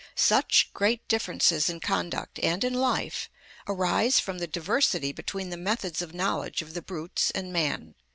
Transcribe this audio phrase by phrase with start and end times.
[0.15, 3.29] Such great differences in conduct and in life
[3.67, 7.93] arise from the diversity between the methods of knowledge of the brutes and man.